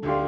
thank 0.00 0.22
you 0.22 0.27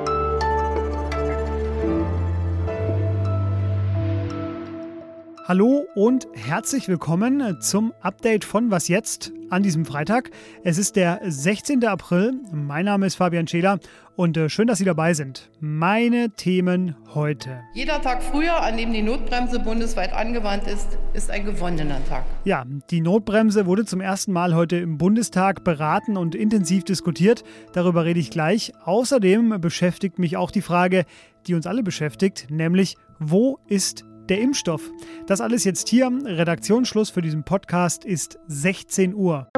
Hallo 5.51 5.85
und 5.97 6.29
herzlich 6.33 6.87
willkommen 6.87 7.61
zum 7.61 7.93
Update 8.03 8.45
von 8.45 8.71
Was 8.71 8.87
jetzt 8.87 9.33
an 9.49 9.65
diesem 9.65 9.85
Freitag. 9.85 10.31
Es 10.63 10.79
ist 10.79 10.95
der 10.95 11.19
16. 11.25 11.85
April. 11.87 12.35
Mein 12.53 12.85
Name 12.85 13.07
ist 13.07 13.17
Fabian 13.17 13.49
Scheler 13.49 13.81
und 14.15 14.37
äh, 14.37 14.49
schön, 14.49 14.69
dass 14.69 14.79
Sie 14.79 14.85
dabei 14.85 15.13
sind. 15.13 15.51
Meine 15.59 16.31
Themen 16.31 16.95
heute. 17.15 17.63
Jeder 17.75 18.01
Tag 18.01 18.23
früher, 18.23 18.63
an 18.63 18.77
dem 18.77 18.93
die 18.93 19.03
Notbremse 19.03 19.59
bundesweit 19.59 20.13
angewandt 20.13 20.69
ist, 20.69 20.87
ist 21.15 21.33
ein 21.33 21.45
gewonnener 21.45 21.99
Tag. 22.09 22.23
Ja, 22.45 22.65
die 22.93 23.01
Notbremse 23.01 23.67
wurde 23.67 23.85
zum 23.85 24.01
ersten 24.01 24.33
Mal 24.33 24.55
heute 24.55 24.77
im 24.77 24.99
Bundestag 24.99 25.65
beraten 25.65 26.17
und 26.17 26.37
intensiv 26.37 26.85
diskutiert. 26.85 27.43
Darüber 27.73 28.05
rede 28.05 28.21
ich 28.21 28.31
gleich. 28.31 28.73
Außerdem 28.85 29.61
beschäftigt 29.61 30.21
mich 30.21 30.37
auch 30.37 30.53
die 30.53 30.63
Frage, 30.63 31.07
die 31.49 31.55
uns 31.55 31.67
alle 31.67 31.83
beschäftigt, 31.83 32.47
nämlich 32.51 32.95
wo 33.19 33.59
ist 33.67 34.05
der 34.31 34.41
Impfstoff. 34.41 34.91
Das 35.27 35.41
alles 35.41 35.65
jetzt 35.65 35.89
hier. 35.89 36.11
Redaktionsschluss 36.25 37.11
für 37.11 37.21
diesen 37.21 37.45
Podcast 37.45 38.05
ist 38.05 38.39
16 38.47 39.15
Uhr. 39.15 39.49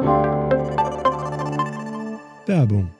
Werbung. 2.46 2.90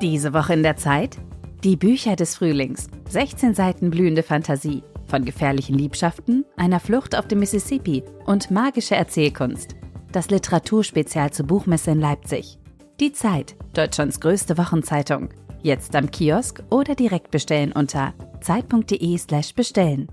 Diese 0.00 0.32
Woche 0.32 0.54
in 0.54 0.62
der 0.62 0.76
Zeit? 0.76 1.16
Die 1.64 1.76
Bücher 1.76 2.16
des 2.16 2.36
Frühlings. 2.36 2.88
16 3.08 3.54
Seiten 3.54 3.90
blühende 3.90 4.22
Fantasie. 4.22 4.82
Von 5.06 5.24
gefährlichen 5.24 5.76
Liebschaften, 5.76 6.44
einer 6.56 6.80
Flucht 6.80 7.16
auf 7.16 7.28
dem 7.28 7.40
Mississippi 7.40 8.02
und 8.26 8.50
magische 8.50 8.96
Erzählkunst. 8.96 9.76
Das 10.10 10.30
Literaturspezial 10.30 11.32
zur 11.32 11.46
Buchmesse 11.46 11.92
in 11.92 12.00
Leipzig. 12.00 12.58
Die 13.00 13.12
Zeit, 13.12 13.56
Deutschlands 13.74 14.20
größte 14.20 14.58
Wochenzeitung. 14.58 15.28
Jetzt 15.62 15.94
am 15.94 16.10
Kiosk 16.10 16.62
oder 16.70 16.94
direkt 16.94 17.30
bestellen 17.30 17.72
unter 17.72 18.14
zeit.de/slash 18.42 19.54
bestellen. 19.54 20.08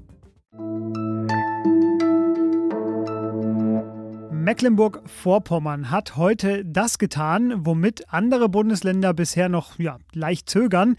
Mecklenburg-Vorpommern 4.31 5.91
hat 5.91 6.15
heute 6.15 6.65
das 6.65 6.97
getan, 6.97 7.65
womit 7.65 8.11
andere 8.11 8.49
Bundesländer 8.49 9.13
bisher 9.13 9.47
noch 9.47 9.77
ja, 9.77 9.99
leicht 10.13 10.49
zögern. 10.49 10.95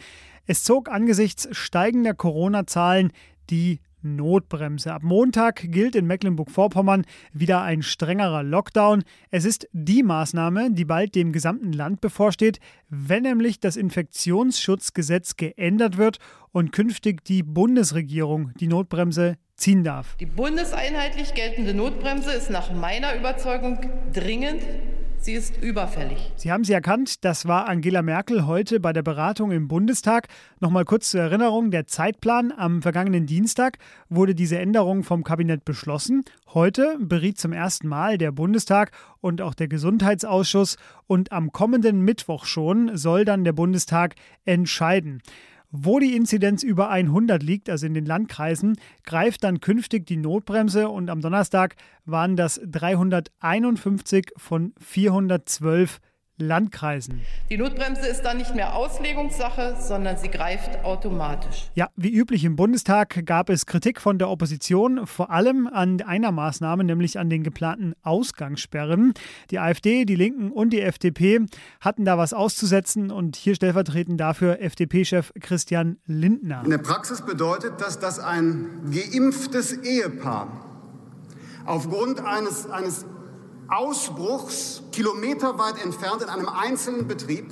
Es 0.47 0.63
zog 0.63 0.89
angesichts 0.89 1.49
steigender 1.51 2.15
Corona-Zahlen 2.15 3.13
die 3.51 3.81
Notbremse. 4.03 4.93
Ab 4.93 5.03
Montag 5.03 5.71
gilt 5.71 5.95
in 5.95 6.07
Mecklenburg-Vorpommern 6.07 7.05
wieder 7.33 7.63
ein 7.63 7.83
strengerer 7.83 8.43
Lockdown. 8.43 9.03
Es 9.31 9.45
ist 9.45 9.69
die 9.73 10.03
Maßnahme, 10.03 10.71
die 10.73 10.85
bald 10.85 11.15
dem 11.15 11.33
gesamten 11.33 11.73
Land 11.73 12.01
bevorsteht, 12.01 12.61
wenn 12.89 13.23
nämlich 13.23 13.61
das 13.61 13.77
Infektionsschutzgesetz 13.77 15.37
geändert 15.37 15.97
wird 15.97 16.19
und 16.53 16.73
künftig 16.73 17.25
die 17.25 17.43
Bundesregierung 17.43 18.53
die 18.59 18.69
Notbremse 18.69 19.37
ziehen 19.57 19.85
darf. 19.85 20.17
Die 20.17 20.27
bundeseinheitlich 20.27 21.35
geltende 21.35 21.75
Notbremse 21.75 22.33
ist 22.33 22.51
nach 22.51 22.73
meiner 22.73 23.15
Überzeugung 23.15 23.79
dringend 24.13 24.63
Sie 25.23 25.35
ist 25.35 25.63
überfällig. 25.63 26.33
Sie 26.37 26.51
haben 26.51 26.65
sie 26.65 26.73
erkannt, 26.73 27.27
das 27.27 27.47
war 27.47 27.69
Angela 27.69 28.01
Merkel 28.01 28.47
heute 28.47 28.81
bei 28.81 28.95
der 28.95 29.03
Beratung 29.03 29.51
im 29.51 29.69
Bundestag. 29.69 30.29
Nochmal 30.61 30.87
kurz 30.87 31.11
zur 31.11 31.21
Erinnerung, 31.21 31.71
der 31.71 31.87
Zeitplan 31.87 32.55
am 32.57 32.81
vergangenen 32.81 33.27
Dienstag 33.27 33.77
wurde 34.09 34.35
diese 34.35 34.59
Änderung 34.59 35.05
vom 35.05 35.23
Kabinett 35.23 35.67
beschlossen. 35.67 36.25
Heute 36.55 36.97
beriet 36.99 37.39
zum 37.39 37.53
ersten 37.53 37.87
Mal 37.87 38.17
der 38.17 38.33
Bundestag 38.33 38.93
und 39.21 39.43
auch 39.43 39.53
der 39.53 39.69
Gesundheitsausschuss 39.69 40.79
und 41.07 41.33
am 41.33 41.53
kommenden 41.53 42.01
Mittwoch 42.01 42.47
schon 42.47 42.97
soll 42.97 43.27
dann 43.27 43.45
der 43.45 43.53
Bundestag 43.53 44.15
entscheiden. 44.47 45.21
Wo 45.73 46.01
die 46.01 46.17
Inzidenz 46.17 46.65
über 46.65 46.91
100 46.91 47.43
liegt, 47.45 47.71
also 47.71 47.87
in 47.87 47.95
den 47.95 48.05
Landkreisen, 48.05 48.77
greift 49.05 49.45
dann 49.45 49.61
künftig 49.61 50.05
die 50.05 50.17
Notbremse 50.17 50.89
und 50.89 51.09
am 51.11 51.21
Donnerstag 51.21 51.77
waren 52.05 52.35
das 52.35 52.61
351 52.67 54.33
von 54.37 54.75
412 54.81 56.01
Landkreisen. 56.41 57.21
Die 57.51 57.57
Notbremse 57.57 58.07
ist 58.07 58.23
dann 58.23 58.39
nicht 58.39 58.55
mehr 58.55 58.75
Auslegungssache, 58.75 59.77
sondern 59.81 60.17
sie 60.17 60.29
greift 60.29 60.85
automatisch. 60.85 61.71
Ja, 61.75 61.89
wie 61.97 62.13
üblich 62.13 62.45
im 62.45 62.57
Bundestag 62.57 63.25
gab 63.27 63.51
es 63.51 63.67
Kritik 63.67 64.01
von 64.01 64.19
der 64.19 64.29
Opposition, 64.29 65.07
vor 65.07 65.31
allem 65.31 65.67
an 65.67 66.01
einer 66.03 66.33
Maßnahme, 66.33 66.85
nämlich 66.85 67.19
an 67.19 67.31
den 67.31 67.43
geplanten 67.43 67.95
Ausgangssperren. 68.03 69.15
Die 69.51 69.59
AfD, 69.59 70.05
die 70.05 70.17
Linken 70.17 70.51
und 70.51 70.71
die 70.71 70.81
FDP 70.81 71.41
hatten 71.81 72.05
da 72.05 72.19
was 72.19 72.33
auszusetzen 72.33 73.11
und 73.11 73.37
hier 73.37 73.55
stellvertretend 73.55 74.21
dafür 74.21 74.61
FDP-Chef 74.61 75.33
Christian 75.41 75.99
Lindner. 76.07 76.63
In 76.65 76.71
der 76.71 76.79
Praxis 76.79 77.23
bedeutet 77.23 77.75
das, 77.79 77.99
dass 77.99 78.19
ein 78.19 78.91
geimpftes 78.91 79.73
Ehepaar 79.73 80.67
aufgrund 81.67 82.21
eines, 82.21 82.69
eines 82.69 83.07
Ausbruchs 83.71 84.83
kilometerweit 84.93 85.83
entfernt 85.83 86.23
in 86.23 86.29
einem 86.29 86.49
einzelnen 86.49 87.07
Betrieb 87.07 87.51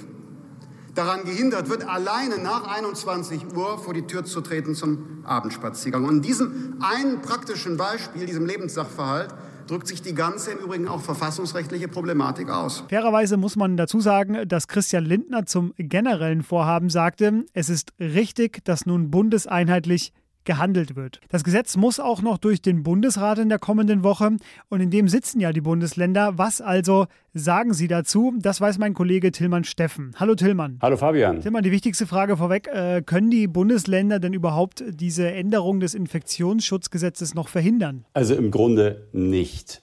daran 0.95 1.25
gehindert 1.25 1.71
wird, 1.71 1.89
alleine 1.89 2.39
nach 2.39 2.67
21 2.67 3.55
Uhr 3.55 3.79
vor 3.79 3.95
die 3.95 4.03
Tür 4.03 4.25
zu 4.25 4.41
treten 4.41 4.75
zum 4.75 5.23
Abendspaziergang. 5.25 6.05
Und 6.05 6.17
in 6.17 6.23
diesem 6.23 6.79
einen 6.81 7.23
praktischen 7.23 7.77
Beispiel, 7.77 8.27
diesem 8.27 8.47
Lebenssachverhalt, 8.47 9.33
drückt 9.69 9.87
sich 9.87 10.03
die 10.03 10.15
ganze 10.15 10.51
im 10.51 10.59
Übrigen 10.59 10.89
auch 10.89 11.01
verfassungsrechtliche 11.01 11.89
Problematik 11.89 12.51
aus. 12.51 12.85
Fairerweise 12.89 13.37
muss 13.37 13.55
man 13.55 13.77
dazu 13.77 14.01
sagen, 14.01 14.49
dass 14.49 14.67
Christian 14.67 15.05
Lindner 15.05 15.47
zum 15.47 15.73
generellen 15.77 16.43
Vorhaben 16.43 16.91
sagte, 16.91 17.45
es 17.53 17.69
ist 17.69 17.93
richtig, 18.01 18.65
dass 18.65 18.87
nun 18.87 19.11
bundeseinheitlich 19.11 20.13
gehandelt 20.45 20.97
wird. 20.97 21.21
Das 21.29 21.45
Gesetz 21.45 21.77
muss 21.77 22.01
auch 22.01 22.23
noch 22.23 22.39
durch 22.39 22.63
den 22.63 22.83
Bundesrat 22.83 23.39
in 23.39 23.49
der 23.49 23.59
kommenden 23.59 24.03
Woche 24.03 24.37
und 24.69 24.81
in 24.81 24.91
dem 24.91 25.09
sitzen 25.09 25.41
ja 25.41 25.53
die 25.53 25.61
Bundesländer. 25.61 26.39
Was 26.39 26.61
also 26.61 27.07
sagen 27.35 27.75
Sie 27.75 27.89
dazu? 27.89 28.35
Das 28.39 28.61
weiß 28.61 28.79
mein 28.79 28.95
Kollege 28.95 29.31
Tillmann 29.31 29.65
Steffen. 29.65 30.13
Hallo 30.17 30.35
Tillmann. 30.35 30.79
Hallo 30.81 30.97
Fabian. 30.97 31.41
Tillmann, 31.41 31.63
die 31.63 31.71
wichtigste 31.71 32.07
Frage 32.07 32.37
vorweg. 32.37 32.69
Äh, 32.69 33.03
können 33.03 33.31
die 33.31 33.47
Bundesländer 33.47 34.19
denn 34.19 34.33
überhaupt 34.33 34.83
diese 34.89 35.31
Änderung 35.31 35.81
des 35.81 35.95
Infektionsschutzgesetzes 35.95 37.35
noch 37.35 37.49
verhindern? 37.49 38.05
Also 38.15 38.35
im 38.35 38.51
Grunde 38.51 39.09
nicht. 39.13 39.83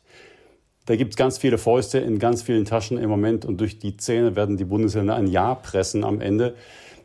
Da 0.86 0.96
gibt 0.96 1.12
es 1.12 1.18
ganz 1.18 1.38
viele 1.38 1.58
Fäuste 1.58 1.98
in 1.98 2.20
ganz 2.20 2.44
vielen 2.44 2.66
Taschen 2.66 2.98
im 2.98 3.10
Moment 3.10 3.44
und 3.44 3.60
durch 3.60 3.80
die 3.80 3.98
Zähne 3.98 4.36
werden 4.36 4.58
die 4.58 4.66
Bundesländer 4.66 5.16
ein 5.16 5.28
Ja 5.28 5.56
pressen 5.56 6.04
am 6.04 6.22
Ende. 6.22 6.56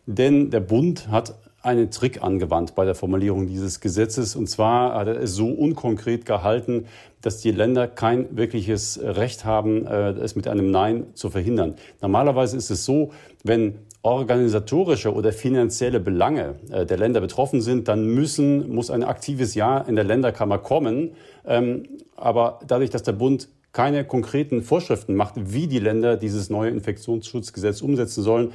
Denn 0.07 0.51
der 0.51 0.61
Bund 0.61 1.09
hat 1.09 1.35
einen 1.63 1.91
Trick 1.91 2.23
angewandt 2.23 2.75
bei 2.75 2.85
der 2.85 2.95
Formulierung 2.95 3.47
dieses 3.47 3.81
Gesetzes. 3.81 4.35
Und 4.35 4.49
zwar 4.49 4.95
hat 4.95 5.09
er 5.09 5.21
es 5.21 5.35
so 5.35 5.49
unkonkret 5.49 6.25
gehalten, 6.25 6.87
dass 7.21 7.39
die 7.39 7.51
Länder 7.51 7.87
kein 7.87 8.35
wirkliches 8.37 8.99
Recht 9.03 9.45
haben, 9.45 9.87
äh, 9.87 10.11
es 10.13 10.37
mit 10.37 10.49
einem 10.49 10.71
Nein 10.71 11.07
zu 11.15 11.29
verhindern. 11.29 11.75
Normalerweise 12.01 12.57
ist 12.57 12.71
es 12.71 12.85
so, 12.85 13.11
wenn 13.45 13.79
organisatorische 14.03 15.13
oder 15.13 15.33
finanzielle 15.33 16.01
Belange 16.01 16.55
äh, 16.71 16.87
der 16.87 16.97
Länder 16.97 17.21
betroffen 17.21 17.61
sind, 17.61 17.89
dann 17.89 18.07
müssen, 18.07 18.75
muss 18.75 18.91
ein 18.91 19.05
aktives 19.05 19.55
Ja 19.55 19.79
in 19.79 19.97
der 19.97 20.05
Länderkammer 20.05 20.59
kommen. 20.59 21.11
Ähm, 21.47 21.83
aber 22.17 22.61
dadurch, 22.67 22.91
dass 22.91 23.03
der 23.03 23.13
Bund 23.13 23.49
keine 23.73 24.05
konkreten 24.05 24.63
Vorschriften 24.63 25.15
macht, 25.15 25.35
wie 25.37 25.67
die 25.67 25.79
Länder 25.79 26.17
dieses 26.17 26.51
neue 26.51 26.71
Infektionsschutzgesetz 26.71 27.83
umsetzen 27.83 28.23
sollen, 28.23 28.53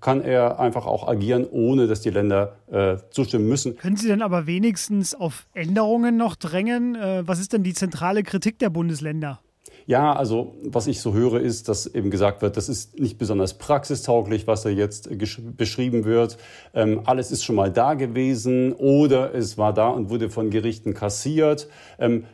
kann 0.00 0.20
er 0.20 0.58
einfach 0.58 0.86
auch 0.86 1.06
agieren, 1.06 1.46
ohne 1.50 1.86
dass 1.86 2.00
die 2.00 2.10
Länder 2.10 2.56
äh, 2.70 2.96
zustimmen 3.10 3.48
müssen. 3.48 3.76
Können 3.76 3.96
Sie 3.96 4.08
denn 4.08 4.22
aber 4.22 4.46
wenigstens 4.46 5.14
auf 5.14 5.46
Änderungen 5.54 6.16
noch 6.16 6.34
drängen? 6.34 6.96
Äh, 6.96 7.22
was 7.26 7.38
ist 7.38 7.52
denn 7.52 7.62
die 7.62 7.74
zentrale 7.74 8.22
Kritik 8.22 8.58
der 8.58 8.70
Bundesländer? 8.70 9.40
Ja, 9.86 10.14
also 10.14 10.54
was 10.64 10.86
ich 10.86 11.00
so 11.00 11.12
höre, 11.12 11.40
ist, 11.40 11.68
dass 11.68 11.86
eben 11.86 12.10
gesagt 12.10 12.40
wird, 12.40 12.56
das 12.56 12.68
ist 12.68 12.98
nicht 12.98 13.18
besonders 13.18 13.58
praxistauglich, 13.58 14.46
was 14.46 14.62
da 14.62 14.70
jetzt 14.70 15.10
beschrieben 15.56 16.04
wird. 16.04 16.38
Ähm, 16.72 17.02
alles 17.04 17.30
ist 17.30 17.44
schon 17.44 17.56
mal 17.56 17.70
da 17.70 17.94
gewesen 17.94 18.72
oder 18.72 19.34
es 19.34 19.58
war 19.58 19.74
da 19.74 19.88
und 19.88 20.08
wurde 20.08 20.30
von 20.30 20.48
Gerichten 20.48 20.94
kassiert. 20.94 21.68
Ähm, 21.98 22.24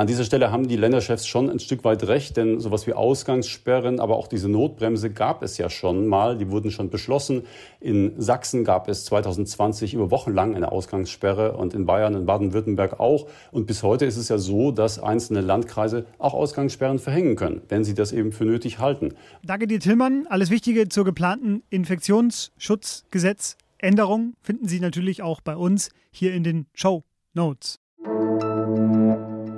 an 0.00 0.06
dieser 0.06 0.24
Stelle 0.24 0.50
haben 0.50 0.66
die 0.66 0.76
Länderchefs 0.76 1.26
schon 1.26 1.50
ein 1.50 1.58
Stück 1.58 1.84
weit 1.84 2.04
recht, 2.04 2.38
denn 2.38 2.58
sowas 2.58 2.86
wie 2.86 2.94
Ausgangssperren, 2.94 4.00
aber 4.00 4.16
auch 4.16 4.28
diese 4.28 4.48
Notbremse 4.48 5.10
gab 5.10 5.42
es 5.42 5.58
ja 5.58 5.68
schon 5.68 6.06
mal. 6.06 6.38
Die 6.38 6.50
wurden 6.50 6.70
schon 6.70 6.88
beschlossen. 6.88 7.42
In 7.80 8.14
Sachsen 8.16 8.64
gab 8.64 8.88
es 8.88 9.04
2020 9.04 9.92
über 9.92 10.10
Wochen 10.10 10.32
lang 10.32 10.56
eine 10.56 10.72
Ausgangssperre 10.72 11.52
und 11.52 11.74
in 11.74 11.84
Bayern, 11.84 12.14
in 12.14 12.24
Baden-Württemberg 12.24 12.98
auch. 12.98 13.28
Und 13.52 13.66
bis 13.66 13.82
heute 13.82 14.06
ist 14.06 14.16
es 14.16 14.30
ja 14.30 14.38
so, 14.38 14.72
dass 14.72 14.98
einzelne 14.98 15.42
Landkreise 15.42 16.06
auch 16.16 16.32
Ausgangssperren 16.32 16.98
verhängen 16.98 17.36
können, 17.36 17.60
wenn 17.68 17.84
sie 17.84 17.92
das 17.92 18.12
eben 18.12 18.32
für 18.32 18.46
nötig 18.46 18.78
halten. 18.78 19.12
Danke 19.44 19.66
dir, 19.66 19.80
Tillmann. 19.80 20.26
Alles 20.30 20.48
Wichtige 20.48 20.88
zur 20.88 21.04
geplanten 21.04 21.62
Infektionsschutzgesetzänderung 21.68 24.32
finden 24.40 24.66
Sie 24.66 24.80
natürlich 24.80 25.20
auch 25.20 25.42
bei 25.42 25.56
uns 25.56 25.90
hier 26.10 26.32
in 26.32 26.42
den 26.42 26.64
Show 26.72 27.04
Notes. 27.34 27.80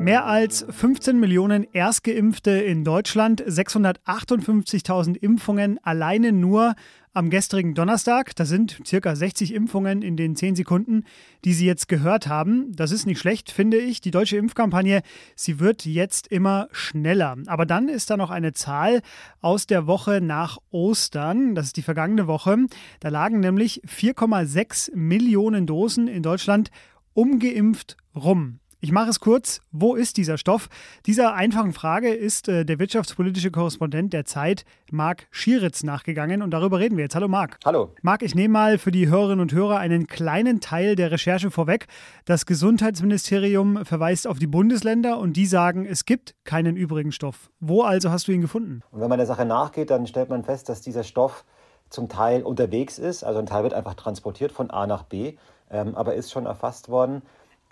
Mehr 0.03 0.27
als 0.27 0.67
15 0.69 1.21
Millionen 1.21 1.65
Erstgeimpfte 1.73 2.51
in 2.51 2.83
Deutschland, 2.83 3.41
658.000 3.41 5.17
Impfungen 5.17 5.79
alleine 5.85 6.33
nur 6.33 6.75
am 7.13 7.31
gestrigen 7.31 7.75
Donnerstag. 7.75 8.35
Das 8.35 8.49
sind 8.49 8.81
circa 8.85 9.15
60 9.15 9.55
Impfungen 9.55 10.03
in 10.03 10.17
den 10.17 10.35
10 10.35 10.57
Sekunden, 10.57 11.05
die 11.45 11.53
Sie 11.53 11.67
jetzt 11.67 11.87
gehört 11.87 12.27
haben. 12.27 12.75
Das 12.75 12.91
ist 12.91 13.07
nicht 13.07 13.21
schlecht, 13.21 13.53
finde 13.53 13.77
ich. 13.77 14.01
Die 14.01 14.11
deutsche 14.11 14.37
Impfkampagne, 14.39 15.03
sie 15.37 15.61
wird 15.61 15.87
jetzt 15.87 16.27
immer 16.27 16.67
schneller. 16.73 17.37
Aber 17.47 17.65
dann 17.65 17.89
ist 17.89 18.11
da 18.11 18.17
noch 18.17 18.31
eine 18.31 18.55
Zahl 18.55 19.03
aus 19.41 19.69
der 19.69 19.87
Woche 19.87 20.21
nach 20.21 20.59
Ostern. 20.73 21.55
Das 21.55 21.67
ist 21.67 21.77
die 21.77 21.83
vergangene 21.83 22.27
Woche. 22.27 22.57
Da 22.99 23.09
lagen 23.09 23.39
nämlich 23.39 23.83
4,6 23.87 24.97
Millionen 24.97 25.65
Dosen 25.69 26.09
in 26.09 26.25
Deutschland 26.25 26.73
ungeimpft 27.15 27.97
rum. 28.17 28.59
Ich 28.85 28.91
mache 28.91 29.11
es 29.11 29.21
kurz. 29.21 29.61
Wo 29.71 29.95
ist 29.95 30.17
dieser 30.17 30.39
Stoff? 30.39 30.69
Dieser 31.07 31.35
einfachen 31.35 31.73
Frage 31.73 32.13
ist 32.13 32.49
äh, 32.49 32.65
der 32.65 32.81
wirtschaftspolitische 32.81 33.53
Korrespondent 33.53 34.13
der 34.13 34.25
Zeit, 34.25 34.65
Marc 34.91 35.29
Schieritz, 35.31 35.85
nachgegangen. 35.85 36.43
Und 36.43 36.51
darüber 36.51 36.81
reden 36.81 36.97
wir 36.97 37.05
jetzt. 37.05 37.15
Hallo 37.15 37.29
Marc. 37.29 37.61
Hallo. 37.65 37.95
Marc, 38.03 38.23
ich 38.23 38.35
nehme 38.35 38.55
mal 38.55 38.79
für 38.79 38.91
die 38.91 39.09
Hörerinnen 39.09 39.39
und 39.39 39.53
Hörer 39.53 39.79
einen 39.79 40.09
kleinen 40.09 40.59
Teil 40.61 40.97
der 40.97 41.13
Recherche 41.13 41.53
vorweg. 41.53 41.87
Das 42.25 42.45
Gesundheitsministerium 42.45 43.85
verweist 43.85 44.27
auf 44.27 44.41
die 44.41 44.49
Bundesländer 44.49 45.17
und 45.19 45.35
die 45.35 45.47
sagen, 45.47 45.87
es 45.87 46.05
gibt 46.05 46.35
keinen 46.43 46.75
übrigen 46.75 47.13
Stoff. 47.13 47.51
Wo 47.61 47.83
also 47.83 48.11
hast 48.11 48.27
du 48.27 48.33
ihn 48.33 48.41
gefunden? 48.41 48.83
Und 48.91 49.01
wenn 49.01 49.09
man 49.09 49.19
der 49.19 49.29
Sache 49.29 49.45
nachgeht, 49.45 49.91
dann 49.91 50.09
stellt 50.09 50.29
man 50.29 50.43
fest, 50.43 50.69
dass 50.69 50.81
dieser 50.81 51.05
Stoff 51.05 51.45
zum 51.89 52.09
Teil 52.09 52.43
unterwegs 52.43 52.99
ist. 52.99 53.23
Also 53.23 53.39
ein 53.39 53.47
Teil 53.47 53.63
wird 53.63 53.75
einfach 53.75 53.95
transportiert 53.95 54.51
von 54.51 54.73
A 54.73 54.89
nach 54.89 55.05
B, 55.05 55.37
ähm, 55.71 55.95
aber 55.95 56.17
ist 56.17 56.33
schon 56.33 56.47
erfasst 56.47 56.89
worden. 56.89 57.23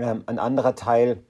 Ähm, 0.00 0.24
ein 0.26 0.38
anderer 0.38 0.74
Teil 0.74 1.22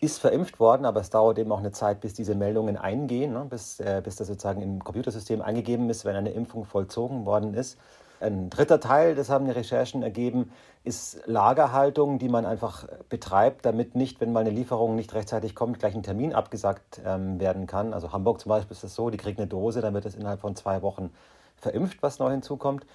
ist 0.00 0.20
verimpft 0.20 0.60
worden, 0.60 0.86
aber 0.86 1.00
es 1.00 1.10
dauert 1.10 1.38
eben 1.38 1.50
auch 1.50 1.58
eine 1.58 1.72
Zeit, 1.72 2.00
bis 2.00 2.14
diese 2.14 2.36
Meldungen 2.36 2.76
eingehen, 2.76 3.32
ne, 3.32 3.44
bis, 3.50 3.80
äh, 3.80 4.00
bis 4.02 4.14
das 4.14 4.28
sozusagen 4.28 4.62
im 4.62 4.84
Computersystem 4.84 5.42
eingegeben 5.42 5.90
ist, 5.90 6.04
wenn 6.04 6.14
eine 6.14 6.30
Impfung 6.30 6.64
vollzogen 6.64 7.26
worden 7.26 7.54
ist. 7.54 7.76
Ein 8.20 8.50
dritter 8.50 8.80
Teil, 8.80 9.14
das 9.14 9.30
haben 9.30 9.44
die 9.44 9.50
Recherchen 9.50 10.02
ergeben, 10.02 10.52
ist 10.84 11.22
Lagerhaltung, 11.26 12.18
die 12.18 12.28
man 12.28 12.46
einfach 12.46 12.86
betreibt, 13.08 13.64
damit 13.66 13.96
nicht, 13.96 14.20
wenn 14.20 14.32
mal 14.32 14.40
eine 14.40 14.50
Lieferung 14.50 14.94
nicht 14.94 15.14
rechtzeitig 15.14 15.54
kommt, 15.54 15.80
gleich 15.80 15.94
ein 15.94 16.02
Termin 16.02 16.32
abgesagt 16.32 17.00
ähm, 17.04 17.40
werden 17.40 17.66
kann. 17.66 17.92
Also 17.92 18.12
Hamburg 18.12 18.40
zum 18.40 18.50
Beispiel 18.50 18.74
ist 18.74 18.84
das 18.84 18.94
so, 18.94 19.10
die 19.10 19.18
kriegt 19.18 19.38
eine 19.38 19.48
Dose, 19.48 19.80
dann 19.80 19.94
wird 19.94 20.06
es 20.06 20.14
innerhalb 20.14 20.40
von 20.40 20.54
zwei 20.54 20.82
Wochen 20.82 21.10
verimpft, 21.56 22.02
was 22.02 22.20
neu 22.20 22.30
hinzukommt. 22.30 22.86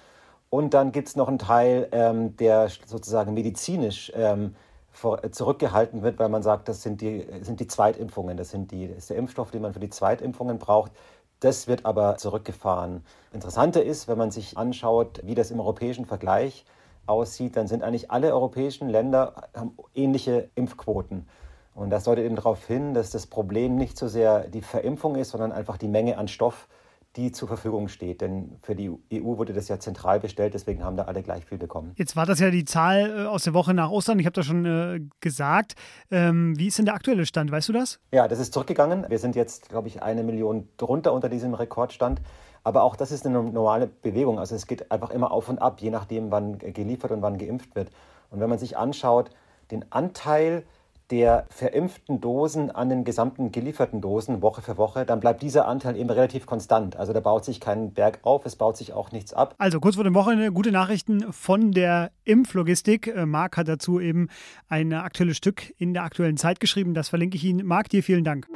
Und 0.50 0.72
dann 0.72 0.92
gibt 0.92 1.08
es 1.08 1.16
noch 1.16 1.28
einen 1.28 1.38
Teil, 1.38 1.88
ähm, 1.92 2.36
der 2.36 2.68
sozusagen 2.86 3.34
medizinisch 3.34 4.12
ähm, 4.14 4.54
zurückgehalten 4.94 6.02
wird, 6.02 6.18
weil 6.18 6.28
man 6.28 6.42
sagt, 6.42 6.68
das 6.68 6.82
sind 6.82 7.00
die, 7.00 7.26
sind 7.42 7.60
die 7.60 7.66
Zweitimpfungen, 7.66 8.36
das, 8.36 8.50
sind 8.50 8.70
die, 8.70 8.88
das 8.88 8.98
ist 8.98 9.10
der 9.10 9.16
Impfstoff, 9.16 9.50
den 9.50 9.62
man 9.62 9.72
für 9.72 9.80
die 9.80 9.90
Zweitimpfungen 9.90 10.58
braucht. 10.58 10.92
Das 11.40 11.66
wird 11.66 11.84
aber 11.84 12.16
zurückgefahren. 12.16 13.04
Interessanter 13.32 13.82
ist, 13.82 14.08
wenn 14.08 14.16
man 14.16 14.30
sich 14.30 14.56
anschaut, 14.56 15.20
wie 15.24 15.34
das 15.34 15.50
im 15.50 15.60
europäischen 15.60 16.06
Vergleich 16.06 16.64
aussieht, 17.06 17.56
dann 17.56 17.66
sind 17.66 17.82
eigentlich 17.82 18.10
alle 18.10 18.32
europäischen 18.32 18.88
Länder 18.88 19.48
haben 19.54 19.76
ähnliche 19.94 20.48
Impfquoten. 20.54 21.28
Und 21.74 21.90
das 21.90 22.04
deutet 22.04 22.24
eben 22.24 22.36
darauf 22.36 22.66
hin, 22.66 22.94
dass 22.94 23.10
das 23.10 23.26
Problem 23.26 23.76
nicht 23.76 23.98
so 23.98 24.06
sehr 24.06 24.46
die 24.46 24.62
Verimpfung 24.62 25.16
ist, 25.16 25.30
sondern 25.30 25.52
einfach 25.52 25.76
die 25.76 25.88
Menge 25.88 26.18
an 26.18 26.28
Stoff, 26.28 26.68
die 27.16 27.30
zur 27.32 27.48
Verfügung 27.48 27.88
steht. 27.88 28.20
Denn 28.20 28.56
für 28.62 28.74
die 28.74 28.90
EU 28.90 29.36
wurde 29.36 29.52
das 29.52 29.68
ja 29.68 29.78
zentral 29.78 30.20
bestellt, 30.20 30.54
deswegen 30.54 30.82
haben 30.82 30.96
da 30.96 31.04
alle 31.04 31.22
gleich 31.22 31.44
viel 31.44 31.58
bekommen. 31.58 31.92
Jetzt 31.96 32.16
war 32.16 32.26
das 32.26 32.40
ja 32.40 32.50
die 32.50 32.64
Zahl 32.64 33.24
äh, 33.24 33.26
aus 33.26 33.44
der 33.44 33.54
Woche 33.54 33.74
nach 33.74 33.90
Ostern. 33.90 34.18
Ich 34.18 34.26
habe 34.26 34.34
das 34.34 34.46
schon 34.46 34.64
äh, 34.64 35.00
gesagt. 35.20 35.74
Ähm, 36.10 36.58
wie 36.58 36.66
ist 36.66 36.78
denn 36.78 36.86
der 36.86 36.94
aktuelle 36.94 37.26
Stand? 37.26 37.50
Weißt 37.50 37.68
du 37.68 37.72
das? 37.72 38.00
Ja, 38.12 38.26
das 38.26 38.38
ist 38.38 38.52
zurückgegangen. 38.52 39.06
Wir 39.08 39.18
sind 39.18 39.36
jetzt, 39.36 39.68
glaube 39.68 39.88
ich, 39.88 40.02
eine 40.02 40.22
Million 40.22 40.68
drunter 40.76 41.12
unter 41.12 41.28
diesem 41.28 41.54
Rekordstand. 41.54 42.20
Aber 42.64 42.82
auch 42.82 42.96
das 42.96 43.12
ist 43.12 43.26
eine 43.26 43.42
normale 43.42 43.86
Bewegung. 43.86 44.38
Also 44.38 44.54
es 44.54 44.66
geht 44.66 44.90
einfach 44.90 45.10
immer 45.10 45.30
auf 45.30 45.48
und 45.48 45.60
ab, 45.60 45.80
je 45.80 45.90
nachdem, 45.90 46.30
wann 46.30 46.58
geliefert 46.58 47.10
und 47.10 47.20
wann 47.20 47.36
geimpft 47.36 47.76
wird. 47.76 47.90
Und 48.30 48.40
wenn 48.40 48.48
man 48.48 48.58
sich 48.58 48.78
anschaut, 48.78 49.30
den 49.70 49.84
Anteil 49.92 50.64
der 51.10 51.46
verimpften 51.50 52.20
Dosen 52.20 52.70
an 52.70 52.88
den 52.88 53.04
gesamten 53.04 53.52
gelieferten 53.52 54.00
Dosen 54.00 54.42
Woche 54.42 54.62
für 54.62 54.78
Woche, 54.78 55.04
dann 55.04 55.20
bleibt 55.20 55.42
dieser 55.42 55.68
Anteil 55.68 55.96
eben 55.96 56.10
relativ 56.10 56.46
konstant. 56.46 56.96
Also 56.96 57.12
da 57.12 57.20
baut 57.20 57.44
sich 57.44 57.60
kein 57.60 57.92
Berg 57.92 58.20
auf, 58.22 58.46
es 58.46 58.56
baut 58.56 58.76
sich 58.76 58.92
auch 58.92 59.12
nichts 59.12 59.34
ab. 59.34 59.54
Also 59.58 59.80
kurz 59.80 59.96
vor 59.96 60.04
dem 60.04 60.14
Wochenende 60.14 60.50
gute 60.52 60.72
Nachrichten 60.72 61.32
von 61.32 61.72
der 61.72 62.10
Impflogistik. 62.24 63.08
Äh, 63.08 63.26
Marc 63.26 63.56
hat 63.56 63.68
dazu 63.68 64.00
eben 64.00 64.28
ein 64.68 64.92
aktuelles 64.92 65.36
Stück 65.36 65.74
in 65.78 65.92
der 65.92 66.04
aktuellen 66.04 66.36
Zeit 66.36 66.60
geschrieben. 66.60 66.94
Das 66.94 67.10
verlinke 67.10 67.36
ich 67.36 67.44
Ihnen. 67.44 67.66
Marc, 67.66 67.90
dir 67.90 68.02
vielen 68.02 68.24
Dank. 68.24 68.48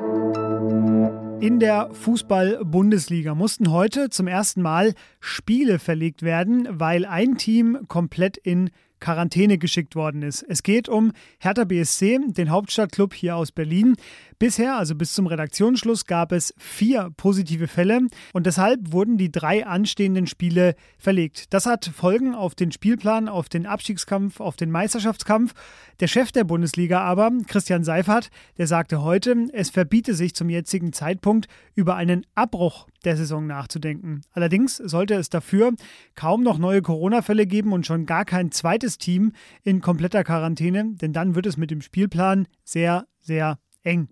In 1.41 1.61
der 1.61 1.91
Fußball-Bundesliga 1.93 3.37
mussten 3.37 3.71
heute 3.71 4.11
zum 4.11 4.27
ersten 4.27 4.61
Mal 4.61 4.95
Spiele 5.21 5.79
verlegt 5.79 6.23
werden, 6.23 6.67
weil 6.69 7.05
ein 7.05 7.37
Team 7.37 7.85
komplett 7.87 8.37
in 8.37 8.71
Quarantäne 9.01 9.59
geschickt 9.59 9.97
worden 9.97 10.23
ist. 10.23 10.45
Es 10.49 10.63
geht 10.63 10.89
um 10.89 11.13
Hertha 11.39 11.65
BSC, 11.65 12.19
den 12.29 12.51
Hauptstadtclub 12.51 13.15
hier 13.15 13.37
aus 13.37 13.53
Berlin. 13.53 13.97
Bisher, 14.39 14.77
also 14.77 14.95
bis 14.95 15.15
zum 15.15 15.27
Redaktionsschluss, 15.27 16.07
gab 16.07 16.33
es 16.33 16.55
vier 16.59 17.11
positive 17.17 17.67
Fälle 17.67 18.01
und 18.33 18.47
deshalb 18.47 18.93
wurden 18.93 19.19
die 19.19 19.33
drei 19.33 19.67
anstehenden 19.67 20.27
Spiele 20.27 20.75
verlegt. 20.99 21.53
Das 21.53 21.67
hat 21.67 21.87
Folgen 21.87 22.35
auf 22.35 22.55
den 22.55 22.71
Spielplan, 22.71 23.29
auf 23.29 23.49
den 23.49 23.67
Abstiegskampf, 23.67 24.41
auf 24.41 24.57
den 24.57 24.71
Meisterschaftskampf. 24.71 25.55
Der 26.01 26.07
Chef 26.07 26.31
der 26.31 26.45
Bundesliga 26.45 27.01
aber, 27.01 27.33
Christian 27.47 27.83
Seifert, 27.83 28.31
der 28.57 28.67
sagte 28.69 29.03
heute, 29.03 29.49
es 29.53 29.71
verbiete 29.71 30.15
sich 30.15 30.35
zum 30.35 30.49
jetzigen 30.49 30.93
Zeitpunkt 30.93 31.49
über 31.75 31.97
einen 31.97 32.25
Abbruch 32.35 32.87
der 33.05 33.17
Saison 33.17 33.47
nachzudenken. 33.47 34.23
Allerdings 34.33 34.77
sollte 34.77 35.15
es 35.15 35.29
dafür 35.29 35.73
kaum 36.15 36.43
noch 36.43 36.59
neue 36.59 36.83
Corona-Fälle 36.83 37.47
geben 37.47 37.73
und 37.73 37.87
schon 37.87 38.07
gar 38.07 38.25
kein 38.25 38.51
zweites 38.53 38.88
Team 38.97 39.33
in 39.63 39.83
kompletter 39.83 40.25
Quarantäne, 40.25 40.95
denn 40.95 41.13
dann 41.13 41.35
wird 41.35 41.45
es 41.45 41.59
mit 41.59 41.71
dem 41.71 41.83
Spielplan 41.83 42.49
sehr, 42.65 43.07
sehr 43.21 43.59
eng. 43.83 44.09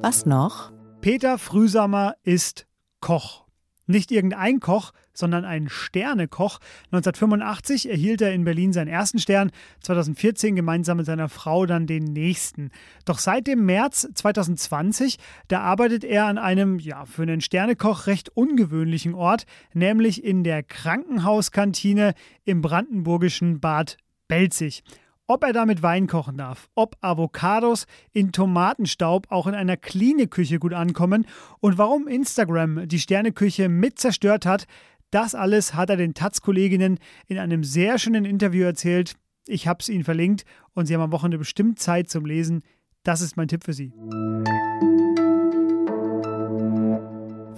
Was 0.00 0.24
noch? 0.24 0.72
Peter 1.02 1.36
Frühsamer 1.36 2.14
ist 2.22 2.66
Koch. 3.00 3.46
Nicht 3.86 4.10
irgendein 4.10 4.60
Koch, 4.60 4.92
sondern 5.16 5.44
ein 5.44 5.68
Sternekoch. 5.68 6.58
1985 6.92 7.90
erhielt 7.90 8.20
er 8.20 8.32
in 8.32 8.44
Berlin 8.44 8.72
seinen 8.72 8.88
ersten 8.88 9.18
Stern, 9.18 9.50
2014 9.80 10.56
gemeinsam 10.56 10.98
mit 10.98 11.06
seiner 11.06 11.28
Frau 11.28 11.66
dann 11.66 11.86
den 11.86 12.04
nächsten. 12.04 12.70
Doch 13.04 13.18
seit 13.18 13.46
dem 13.46 13.64
März 13.64 14.08
2020, 14.14 15.18
da 15.48 15.60
arbeitet 15.60 16.04
er 16.04 16.26
an 16.26 16.38
einem, 16.38 16.78
ja, 16.78 17.04
für 17.04 17.22
einen 17.22 17.40
Sternekoch 17.40 18.06
recht 18.06 18.28
ungewöhnlichen 18.30 19.14
Ort, 19.14 19.46
nämlich 19.72 20.24
in 20.24 20.44
der 20.44 20.62
Krankenhauskantine 20.62 22.14
im 22.44 22.62
brandenburgischen 22.62 23.60
Bad 23.60 23.96
Belzig 24.28 24.82
ob 25.26 25.42
er 25.42 25.52
damit 25.52 25.82
Wein 25.82 26.06
kochen 26.06 26.36
darf, 26.36 26.68
ob 26.74 26.96
Avocados 27.00 27.86
in 28.12 28.32
Tomatenstaub 28.32 29.26
auch 29.30 29.46
in 29.46 29.54
einer 29.54 29.76
Klinik-Küche 29.76 30.58
gut 30.58 30.72
ankommen 30.72 31.26
und 31.60 31.78
warum 31.78 32.06
Instagram 32.06 32.86
die 32.88 33.00
Sterneküche 33.00 33.68
mit 33.68 33.98
zerstört 33.98 34.46
hat, 34.46 34.66
das 35.10 35.34
alles 35.34 35.74
hat 35.74 35.90
er 35.90 35.96
den 35.96 36.14
Taz-Kolleginnen 36.14 36.98
in 37.26 37.38
einem 37.38 37.64
sehr 37.64 37.98
schönen 37.98 38.24
Interview 38.24 38.64
erzählt. 38.64 39.14
Ich 39.46 39.68
habe 39.68 39.78
es 39.80 39.88
Ihnen 39.88 40.04
verlinkt 40.04 40.44
und 40.74 40.86
Sie 40.86 40.94
haben 40.94 41.02
am 41.02 41.12
Wochenende 41.12 41.38
bestimmt 41.38 41.78
Zeit 41.78 42.08
zum 42.10 42.26
Lesen. 42.26 42.62
Das 43.04 43.20
ist 43.20 43.36
mein 43.36 43.48
Tipp 43.48 43.64
für 43.64 43.72
Sie. 43.72 43.92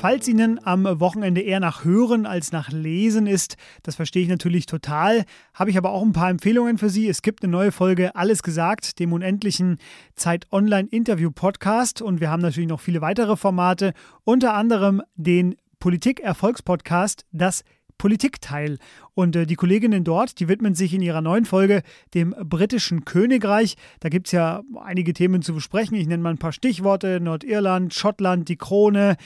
Falls 0.00 0.28
Ihnen 0.28 0.64
am 0.64 0.84
Wochenende 1.00 1.40
eher 1.40 1.58
nach 1.58 1.84
Hören 1.84 2.24
als 2.24 2.52
nach 2.52 2.70
Lesen 2.70 3.26
ist, 3.26 3.56
das 3.82 3.96
verstehe 3.96 4.22
ich 4.22 4.28
natürlich 4.28 4.66
total, 4.66 5.24
habe 5.54 5.70
ich 5.70 5.76
aber 5.76 5.90
auch 5.90 6.02
ein 6.02 6.12
paar 6.12 6.30
Empfehlungen 6.30 6.78
für 6.78 6.88
Sie. 6.88 7.08
Es 7.08 7.20
gibt 7.20 7.42
eine 7.42 7.50
neue 7.50 7.72
Folge 7.72 8.14
Alles 8.14 8.44
gesagt, 8.44 9.00
dem 9.00 9.12
unendlichen 9.12 9.78
Zeit 10.14 10.46
Online 10.52 10.86
Interview 10.88 11.32
Podcast 11.32 12.00
und 12.00 12.20
wir 12.20 12.30
haben 12.30 12.42
natürlich 12.42 12.68
noch 12.68 12.78
viele 12.78 13.00
weitere 13.00 13.36
Formate, 13.36 13.92
unter 14.22 14.54
anderem 14.54 15.02
den 15.16 15.56
Politik-Erfolgspodcast, 15.80 17.26
das 17.32 17.64
Politikteil. 17.98 18.78
Und 19.14 19.36
äh, 19.36 19.44
die 19.44 19.56
Kolleginnen 19.56 20.04
dort, 20.04 20.38
die 20.40 20.48
widmen 20.48 20.74
sich 20.74 20.94
in 20.94 21.02
ihrer 21.02 21.20
neuen 21.20 21.44
Folge 21.44 21.82
dem 22.14 22.34
britischen 22.44 23.04
Königreich. 23.04 23.74
Da 24.00 24.08
gibt 24.08 24.28
es 24.28 24.32
ja 24.32 24.62
einige 24.82 25.12
Themen 25.12 25.42
zu 25.42 25.52
besprechen. 25.52 25.96
Ich 25.96 26.06
nenne 26.06 26.22
mal 26.22 26.30
ein 26.30 26.38
paar 26.38 26.52
Stichworte: 26.52 27.20
Nordirland, 27.20 27.92
Schottland, 27.92 28.48
die 28.48 28.56
Krone. 28.56 29.16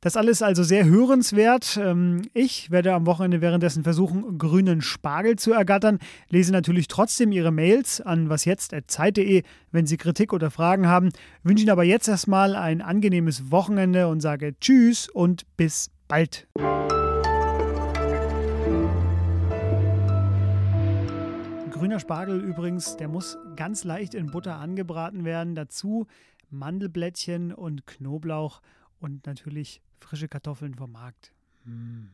Das 0.00 0.16
alles 0.16 0.42
also 0.42 0.62
sehr 0.62 0.84
hörenswert. 0.84 1.76
Ähm, 1.82 2.22
ich 2.32 2.70
werde 2.70 2.92
am 2.94 3.06
Wochenende 3.06 3.40
währenddessen 3.40 3.82
versuchen, 3.82 4.38
grünen 4.38 4.80
Spargel 4.80 5.36
zu 5.36 5.52
ergattern. 5.52 5.98
Lese 6.28 6.52
natürlich 6.52 6.86
trotzdem 6.86 7.32
Ihre 7.32 7.50
Mails 7.50 8.00
an 8.00 8.28
wasjetzt.zeit.de, 8.28 9.42
wenn 9.72 9.86
Sie 9.86 9.96
Kritik 9.96 10.32
oder 10.32 10.52
Fragen 10.52 10.86
haben. 10.86 11.08
Wünsche 11.42 11.62
Ihnen 11.62 11.72
aber 11.72 11.84
jetzt 11.84 12.06
erstmal 12.06 12.54
ein 12.54 12.80
angenehmes 12.80 13.50
Wochenende 13.50 14.06
und 14.06 14.20
sage 14.20 14.54
Tschüss 14.60 15.08
und 15.08 15.44
bis 15.56 15.90
bald. 16.08 16.48
Grüner 21.70 22.00
Spargel 22.00 22.40
übrigens, 22.40 22.96
der 22.96 23.06
muss 23.08 23.38
ganz 23.54 23.84
leicht 23.84 24.14
in 24.14 24.26
Butter 24.26 24.56
angebraten 24.56 25.24
werden. 25.24 25.54
Dazu 25.54 26.06
Mandelblättchen 26.50 27.52
und 27.52 27.86
Knoblauch 27.86 28.62
und 29.00 29.26
natürlich 29.26 29.80
frische 30.00 30.28
Kartoffeln 30.28 30.74
vom 30.74 30.92
Markt. 30.92 31.32
Mmh. 31.64 32.08